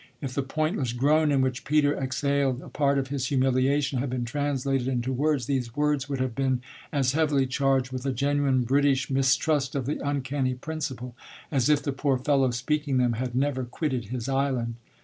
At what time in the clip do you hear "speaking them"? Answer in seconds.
12.49-13.13